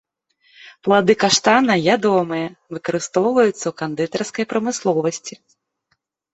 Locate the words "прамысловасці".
4.57-5.35